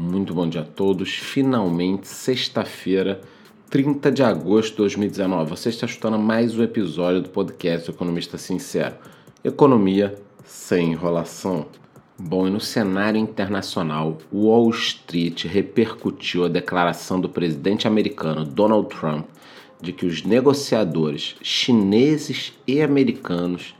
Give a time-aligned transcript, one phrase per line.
[0.00, 1.12] Muito bom dia a todos.
[1.12, 3.20] Finalmente, sexta-feira,
[3.68, 5.50] 30 de agosto de 2019.
[5.50, 8.94] Você está escutando mais um episódio do podcast Economista Sincero.
[9.42, 10.14] Economia
[10.44, 11.66] sem enrolação.
[12.16, 19.26] Bom, e no cenário internacional, Wall Street repercutiu a declaração do presidente americano Donald Trump
[19.82, 23.74] de que os negociadores chineses e americanos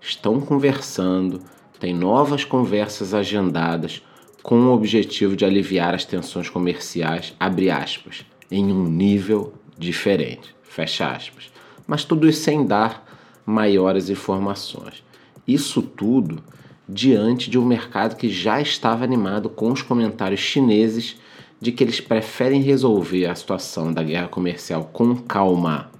[0.00, 1.40] estão conversando,
[1.80, 4.00] têm novas conversas agendadas
[4.46, 11.08] com o objetivo de aliviar as tensões comerciais, abre aspas, em um nível diferente, fecha
[11.08, 11.50] aspas.
[11.84, 13.04] Mas tudo isso sem dar
[13.44, 15.02] maiores informações.
[15.48, 16.40] Isso tudo
[16.88, 21.16] diante de um mercado que já estava animado com os comentários chineses
[21.60, 25.90] de que eles preferem resolver a situação da guerra comercial com calma.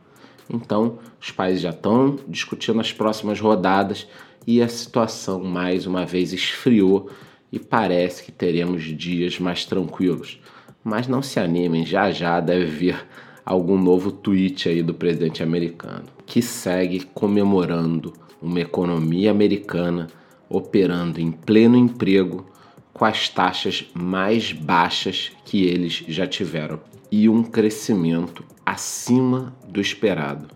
[0.48, 4.06] Então, os países já estão discutindo as próximas rodadas
[4.46, 7.10] e a situação mais uma vez esfriou
[7.50, 10.41] e parece que teremos dias mais tranquilos.
[10.82, 13.07] Mas não se animem, já já deve vir
[13.45, 18.12] algum novo tweet aí do presidente americano, que segue comemorando
[18.43, 20.09] uma economia americana
[20.48, 22.46] operando em pleno emprego
[22.93, 30.49] com as taxas mais baixas que eles já tiveram e um crescimento acima do esperado.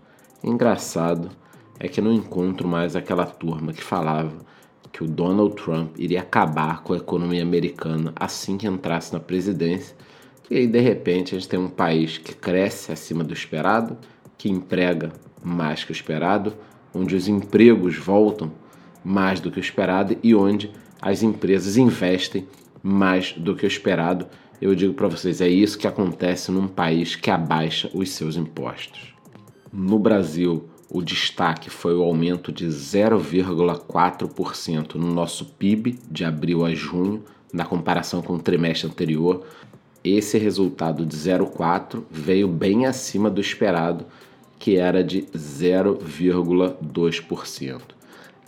[0.43, 1.29] Engraçado
[1.79, 4.33] é que não encontro mais aquela turma que falava
[4.91, 9.95] que o Donald Trump iria acabar com a economia americana assim que entrasse na presidência.
[10.49, 13.97] E aí, de repente, a gente tem um país que cresce acima do esperado,
[14.37, 16.53] que emprega mais que o esperado,
[16.93, 18.51] onde os empregos voltam
[19.03, 22.47] mais do que o esperado e onde as empresas investem
[22.83, 24.27] mais do que o esperado.
[24.61, 29.15] Eu digo para vocês, é isso que acontece num país que abaixa os seus impostos.
[29.71, 36.75] No Brasil, o destaque foi o aumento de 0,4% no nosso PIB de abril a
[36.75, 39.45] junho, na comparação com o trimestre anterior.
[40.03, 44.05] Esse resultado de 0,4 veio bem acima do esperado,
[44.59, 47.81] que era de 0,2%.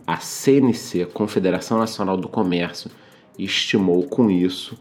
[0.05, 2.91] A CNC, Confederação Nacional do Comércio,
[3.39, 4.77] estimou com isso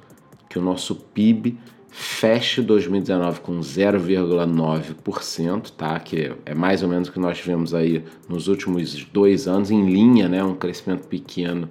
[0.49, 1.57] que o nosso PIB
[1.93, 6.01] feche 2019 com 0,9%, tá?
[6.01, 9.85] que é mais ou menos o que nós tivemos aí nos últimos dois anos, em
[9.85, 10.43] linha, né?
[10.43, 11.69] um crescimento pequeno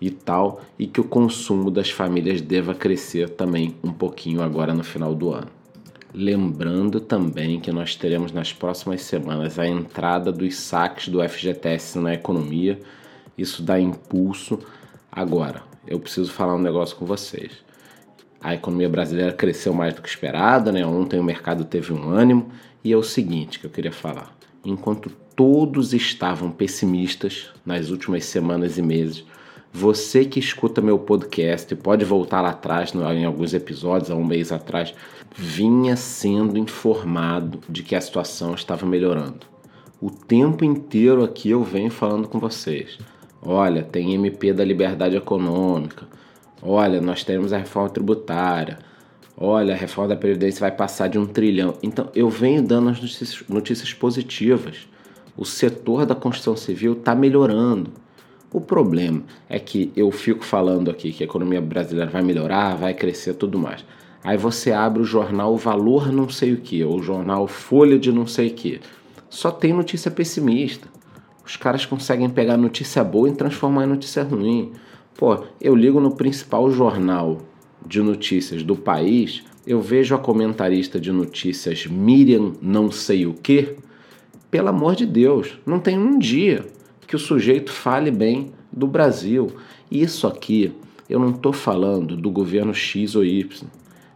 [0.00, 4.82] e tal, e que o consumo das famílias deva crescer também um pouquinho agora no
[4.82, 5.48] final do ano.
[6.14, 12.14] Lembrando também que nós teremos nas próximas semanas a entrada dos saques do FGTS na
[12.14, 12.80] economia,
[13.36, 14.58] isso dá impulso.
[15.12, 17.68] Agora, eu preciso falar um negócio com vocês
[18.42, 20.84] a economia brasileira cresceu mais do que esperado, né?
[20.84, 22.48] Ontem o mercado teve um ânimo
[22.82, 24.34] e é o seguinte que eu queria falar.
[24.64, 29.24] Enquanto todos estavam pessimistas nas últimas semanas e meses,
[29.72, 34.50] você que escuta meu podcast pode voltar lá atrás, em alguns episódios, há um mês
[34.50, 34.92] atrás,
[35.36, 39.46] vinha sendo informado de que a situação estava melhorando.
[40.00, 42.98] O tempo inteiro aqui eu venho falando com vocês.
[43.42, 46.06] Olha, tem MP da liberdade econômica,
[46.62, 48.78] Olha, nós temos a reforma tributária.
[49.36, 51.74] Olha, a reforma da Previdência vai passar de um trilhão.
[51.82, 54.86] Então, eu venho dando as notícias, notícias positivas.
[55.36, 57.90] O setor da construção civil está melhorando.
[58.52, 62.92] O problema é que eu fico falando aqui que a economia brasileira vai melhorar, vai
[62.92, 63.84] crescer tudo mais.
[64.22, 68.12] Aí você abre o jornal Valor não sei o que, ou o jornal Folha de
[68.12, 68.80] não sei o que.
[69.30, 70.88] Só tem notícia pessimista.
[71.46, 74.72] Os caras conseguem pegar notícia boa e transformar em notícia ruim.
[75.16, 77.38] Pô, eu ligo no principal jornal
[77.86, 83.76] de notícias do país, eu vejo a comentarista de notícias Miriam não sei o que.
[84.50, 86.66] Pelo amor de Deus, não tem um dia
[87.06, 89.48] que o sujeito fale bem do Brasil.
[89.90, 90.72] Isso aqui,
[91.08, 93.68] eu não estou falando do governo X ou Y.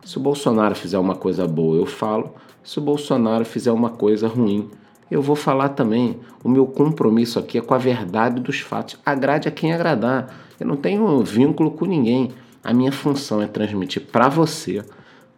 [0.05, 2.35] Se o Bolsonaro fizer uma coisa boa, eu falo.
[2.63, 4.69] Se o Bolsonaro fizer uma coisa ruim,
[5.11, 6.19] eu vou falar também.
[6.43, 8.99] O meu compromisso aqui é com a verdade dos fatos.
[9.05, 10.44] Agrade a quem agradar.
[10.59, 12.31] Eu não tenho vínculo com ninguém.
[12.63, 14.85] A minha função é transmitir para você,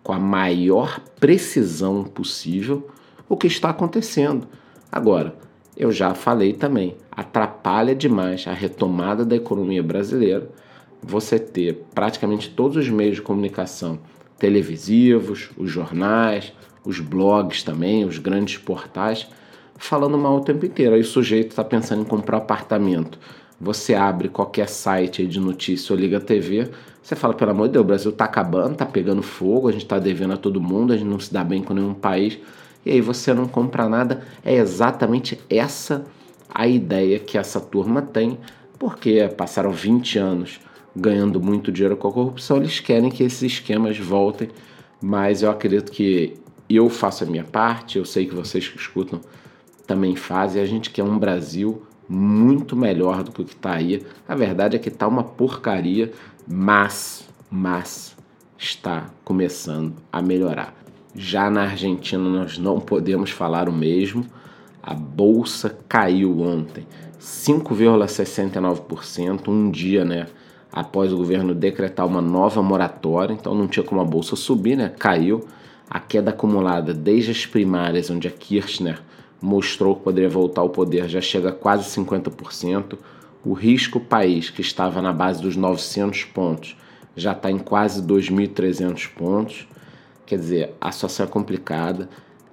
[0.02, 2.88] com a maior precisão possível,
[3.28, 4.46] o que está acontecendo.
[4.90, 5.34] Agora,
[5.76, 10.48] eu já falei também, atrapalha demais a retomada da economia brasileira
[11.02, 13.98] você ter praticamente todos os meios de comunicação
[14.38, 16.52] televisivos, os jornais,
[16.84, 19.26] os blogs também, os grandes portais,
[19.76, 20.94] falando mal o tempo inteiro.
[20.94, 23.18] Aí o sujeito está pensando em comprar apartamento
[23.60, 26.70] você abre qualquer site de notícia ou liga a TV,
[27.02, 29.86] você fala, pelo amor de Deus, o Brasil tá acabando, tá pegando fogo, a gente
[29.86, 32.38] tá devendo a todo mundo, a gente não se dá bem com nenhum país,
[32.84, 34.22] e aí você não compra nada.
[34.44, 36.04] É exatamente essa
[36.52, 38.38] a ideia que essa turma tem,
[38.78, 40.60] porque passaram 20 anos
[40.94, 44.48] ganhando muito dinheiro com a corrupção, eles querem que esses esquemas voltem,
[45.00, 46.34] mas eu acredito que
[46.68, 49.20] eu faço a minha parte, eu sei que vocês que escutam
[49.86, 54.04] também fazem, a gente quer um Brasil muito melhor do que o que está aí.
[54.28, 56.12] A verdade é que está uma porcaria,
[56.46, 58.16] mas, mas
[58.58, 60.74] está começando a melhorar.
[61.14, 64.24] Já na Argentina nós não podemos falar o mesmo.
[64.82, 66.86] A bolsa caiu ontem
[67.20, 70.26] 5,69%, um dia, né,
[70.72, 74.92] após o governo decretar uma nova moratória, então não tinha como a bolsa subir, né?
[74.98, 75.44] Caiu.
[75.88, 79.00] A queda acumulada desde as primárias, onde a Kirchner
[79.40, 82.98] mostrou que poderia voltar ao poder, já chega a quase 50%.
[83.44, 86.76] O risco país, que estava na base dos 900 pontos,
[87.14, 89.66] já está em quase 2.300 pontos.
[90.24, 92.08] Quer dizer, a situação é complicada.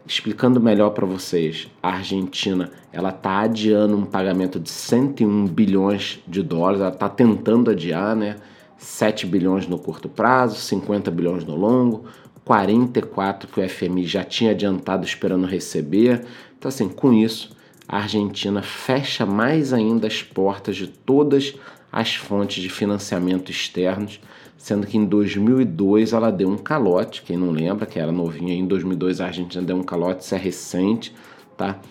[0.06, 6.44] Explicando melhor para vocês, a Argentina ela está adiando um pagamento de 101 bilhões de
[6.44, 8.36] dólares, ela está tentando adiar, né?
[8.78, 12.06] 7 bilhões no curto prazo, 50 bilhões no longo,
[12.46, 16.26] 44 que o FMI já tinha adiantado esperando receber.
[16.58, 17.56] Então, assim, com isso,
[17.88, 21.56] a Argentina fecha mais ainda as portas de todas
[21.92, 24.20] as fontes de financiamento externos
[24.64, 28.66] sendo que em 2002 ela deu um calote, quem não lembra, que era novinha, em
[28.66, 31.14] 2002 a Argentina deu um calote, isso é recente,
[31.58, 31.82] tá?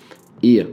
[0.43, 0.67] E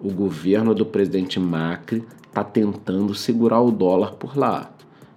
[0.00, 4.68] o governo do presidente Macri está tentando segurar o dólar por lá.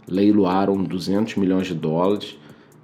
[0.07, 2.37] Leiloaram 200 milhões de dólares.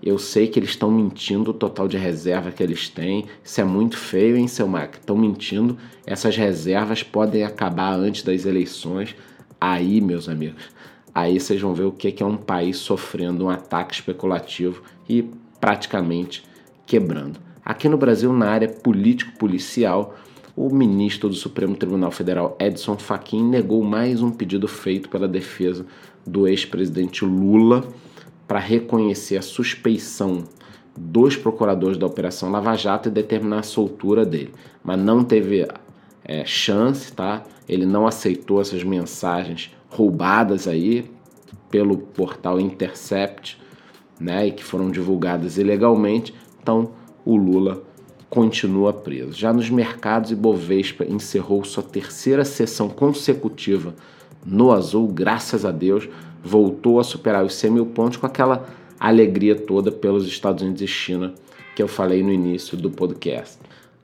[0.06, 3.26] Eu sei que eles estão mentindo o total de reserva que eles têm.
[3.42, 5.00] Isso é muito feio, hein, seu Macri?
[5.00, 5.78] Estão mentindo.
[6.06, 9.16] Essas reservas podem acabar antes das eleições.
[9.62, 10.62] Aí, meus amigos,
[11.16, 15.24] aí vocês vão ver o que é um país sofrendo um ataque especulativo e
[15.62, 16.44] praticamente
[16.86, 17.40] quebrando.
[17.64, 20.18] Aqui no Brasil, na área político-policial,
[20.54, 25.86] o ministro do Supremo Tribunal Federal, Edson Fachin, negou mais um pedido feito pela defesa
[26.28, 27.88] do ex-presidente Lula
[28.54, 30.44] para reconhecer a suspeição
[30.96, 34.54] dos procuradores da Operação Lava Jato e determinar a soltura dele.
[34.84, 35.68] Mas não teve
[36.24, 37.42] é, chance, tá?
[37.68, 41.10] Ele não aceitou essas mensagens roubadas aí
[41.72, 43.60] pelo portal Intercept,
[44.20, 46.32] né, e que foram divulgadas ilegalmente.
[46.62, 46.92] Então,
[47.26, 47.82] o Lula
[48.30, 49.34] continua preso.
[49.34, 53.96] Já nos mercados, Ibovespa encerrou sua terceira sessão consecutiva
[54.46, 56.08] no azul, graças a Deus,
[56.44, 58.68] voltou a superar os 100 mil pontos com aquela
[59.00, 61.34] alegria toda pelos Estados Unidos e China
[61.76, 63.58] que eu falei no início do podcast.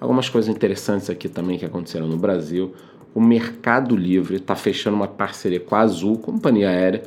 [0.00, 2.74] Algumas coisas interessantes aqui também que aconteceram no Brasil.
[3.18, 7.02] O Mercado Livre está fechando uma parceria com a Azul, companhia aérea,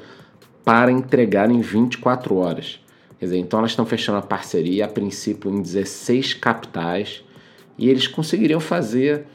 [0.62, 2.82] para entregar em 24 horas.
[3.18, 7.24] Quer dizer, então elas estão fechando a parceria a princípio em 16 capitais
[7.78, 9.26] e eles conseguiriam fazer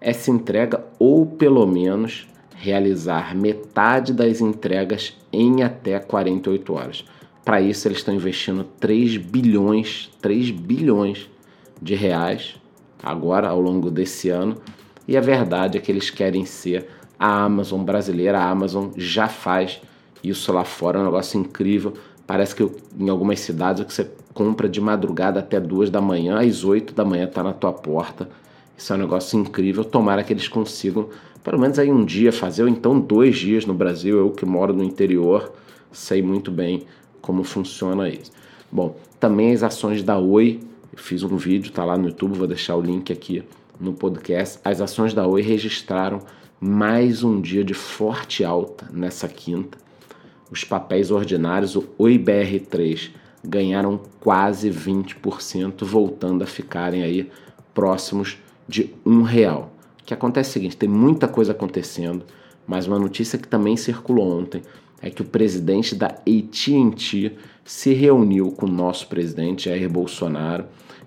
[0.00, 2.26] essa entrega ou pelo menos
[2.56, 7.04] realizar metade das entregas em até 48 horas.
[7.44, 11.30] Para isso eles estão investindo 3 bilhões, 3 bilhões
[11.80, 12.56] de reais
[13.00, 14.56] agora ao longo desse ano.
[15.06, 18.38] E a verdade é que eles querem ser a Amazon brasileira.
[18.38, 19.80] A Amazon já faz
[20.22, 21.94] isso lá fora, é um negócio incrível.
[22.26, 22.68] Parece que
[22.98, 26.94] em algumas cidades o que você compra de madrugada até duas da manhã, às 8
[26.94, 28.28] da manhã está na tua porta.
[28.76, 29.84] Isso é um negócio incrível.
[29.84, 31.08] Tomara que eles consigam,
[31.42, 34.18] pelo menos aí um dia fazer, ou então dois dias no Brasil.
[34.18, 35.52] Eu que moro no interior,
[35.92, 36.86] sei muito bem
[37.20, 38.32] como funciona isso.
[38.72, 40.60] Bom, também as ações da Oi,
[40.92, 43.44] eu fiz um vídeo, tá lá no YouTube, vou deixar o link aqui
[43.80, 44.58] no podcast.
[44.64, 46.20] As ações da Oi registraram
[46.60, 49.78] mais um dia de forte alta nessa quinta.
[50.50, 53.10] Os papéis ordinários, o Oi BR3,
[53.44, 57.30] ganharam quase 20%, voltando a ficarem aí
[57.74, 58.38] próximos
[58.68, 59.72] de um real.
[60.00, 62.24] O que acontece é o seguinte: tem muita coisa acontecendo,
[62.66, 64.62] mas uma notícia que também circulou ontem
[65.02, 70.64] é que o presidente da AT&T se reuniu com o nosso presidente Jair Bolsonaro.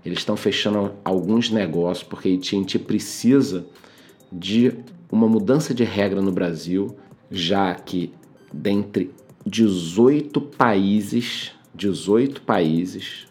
[0.07, 3.67] Eles estão fechando alguns negócios porque a AT&T precisa
[4.31, 4.73] de
[5.11, 6.95] uma mudança de regra no Brasil,
[7.29, 8.13] já que
[8.53, 9.13] dentre
[9.45, 13.27] 18 países, 18 países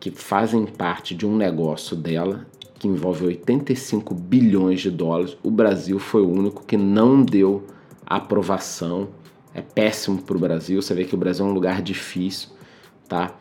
[0.00, 2.44] que fazem parte de um negócio dela,
[2.76, 7.68] que envolve 85 bilhões de dólares, o Brasil foi o único que não deu
[8.04, 9.10] aprovação.
[9.54, 10.82] É péssimo para o Brasil.
[10.82, 12.48] Você vê que o Brasil é um lugar difícil,
[13.08, 13.32] tá?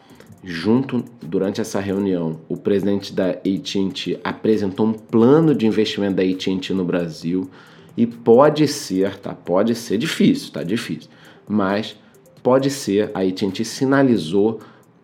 [0.47, 6.71] Junto durante essa reunião, o presidente da AT&T apresentou um plano de investimento da AT&T
[6.71, 7.49] no Brasil
[7.97, 9.33] E pode ser, tá?
[9.33, 11.09] Pode ser difícil, tá difícil.
[11.47, 11.97] Mas
[12.43, 14.59] pode ser, a AT&T sinalizou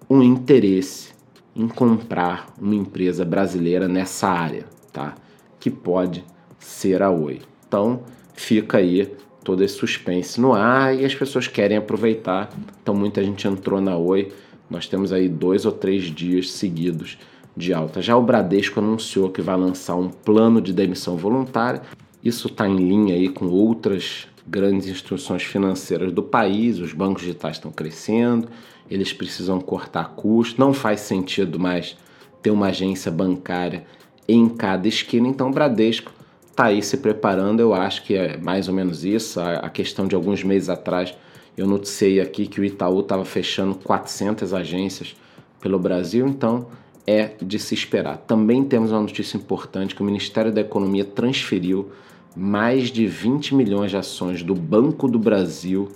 [0.07, 1.09] um interesse
[1.55, 5.15] em comprar uma empresa brasileira nessa área, tá?
[5.59, 6.23] Que pode
[6.59, 7.41] ser a Oi.
[7.67, 8.03] Então,
[8.35, 9.11] fica aí
[9.43, 12.51] todo esse suspense no ar e as pessoas querem aproveitar.
[12.83, 14.31] Então, muita gente entrou na Oi.
[14.71, 17.17] Nós temos aí dois ou três dias seguidos
[17.55, 18.01] de alta.
[18.01, 21.81] Já o Bradesco anunciou que vai lançar um plano de demissão voluntária.
[22.23, 26.79] Isso está em linha aí com outras grandes instituições financeiras do país.
[26.79, 28.47] Os bancos digitais estão crescendo,
[28.89, 30.57] eles precisam cortar custos.
[30.57, 31.97] Não faz sentido mais
[32.41, 33.85] ter uma agência bancária
[34.25, 35.27] em cada esquina.
[35.27, 36.13] Então, o Bradesco
[36.49, 37.59] está aí se preparando.
[37.59, 39.41] Eu acho que é mais ou menos isso.
[39.41, 41.13] A questão de alguns meses atrás,
[41.57, 45.15] eu noticiei aqui que o Itaú estava fechando 400 agências
[45.59, 46.27] pelo Brasil.
[46.27, 46.67] Então,
[47.05, 48.17] é de se esperar.
[48.17, 51.91] Também temos uma notícia importante que o Ministério da Economia transferiu
[52.35, 55.89] mais de 20 milhões de ações do Banco do Brasil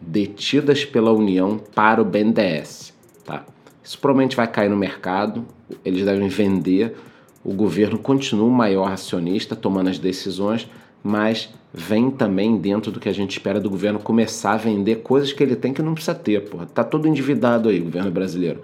[0.00, 2.94] detidas pela União para o BNDES.
[3.24, 3.44] Tá?
[3.82, 5.44] Isso provavelmente vai cair no mercado,
[5.84, 6.96] eles devem vender.
[7.42, 10.68] O governo continua o maior acionista tomando as decisões,
[11.02, 15.32] mas vem também dentro do que a gente espera do governo começar a vender coisas
[15.32, 16.48] que ele tem que não precisa ter.
[16.48, 16.66] Porra.
[16.66, 18.60] Tá todo endividado aí, governo brasileiro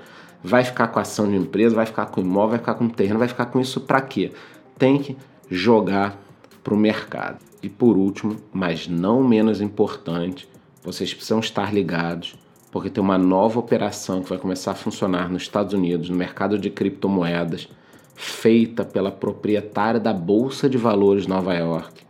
[0.46, 3.26] vai ficar com ação de empresa, vai ficar com imóvel, vai ficar com terreno, vai
[3.26, 4.32] ficar com isso para quê?
[4.78, 5.16] Tem que
[5.50, 6.16] jogar
[6.62, 7.38] para o mercado.
[7.62, 10.48] E por último, mas não menos importante,
[10.84, 12.36] vocês precisam estar ligados,
[12.70, 16.56] porque tem uma nova operação que vai começar a funcionar nos Estados Unidos, no mercado
[16.58, 17.68] de criptomoedas,
[18.14, 22.05] feita pela proprietária da Bolsa de Valores Nova York.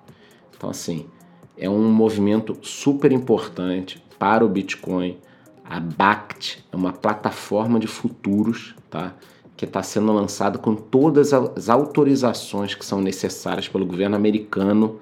[0.57, 1.07] Então, assim,
[1.57, 5.19] é um movimento super importante para o Bitcoin.
[5.65, 9.15] A BACT é uma plataforma de futuros, tá?
[9.57, 15.01] que está sendo lançada com todas as autorizações que são necessárias pelo governo americano.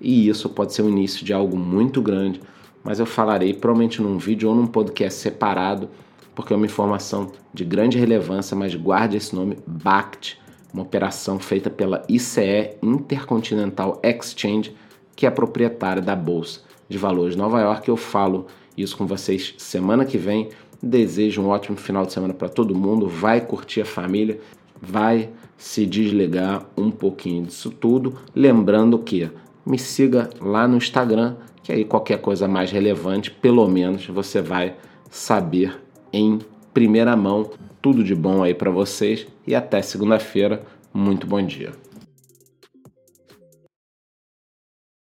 [0.00, 2.40] E isso pode ser o início de algo muito grande,
[2.82, 5.88] mas eu falarei provavelmente num vídeo ou num podcast separado,
[6.34, 10.40] porque é uma informação de grande relevância, mas guarde esse nome, BACT,
[10.74, 14.74] uma operação feita pela ICE Intercontinental Exchange,
[15.14, 17.88] que é proprietária da Bolsa de Valores de Nova York.
[17.88, 20.50] Eu falo isso com vocês semana que vem.
[20.82, 23.06] Desejo um ótimo final de semana para todo mundo.
[23.08, 24.40] Vai curtir a família,
[24.80, 28.18] vai se desligar um pouquinho disso tudo.
[28.34, 29.30] Lembrando que
[29.64, 34.74] me siga lá no Instagram, que aí qualquer coisa mais relevante, pelo menos você vai
[35.08, 35.80] saber
[36.12, 36.40] em
[36.74, 37.50] primeira mão.
[37.80, 40.62] Tudo de bom aí para vocês e até segunda-feira.
[40.92, 41.81] Muito bom dia.